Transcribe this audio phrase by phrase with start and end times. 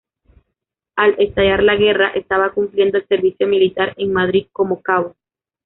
[0.95, 5.15] Al estallar la guerra estaba cumpliendo el servicio militar en Madrid como cabo.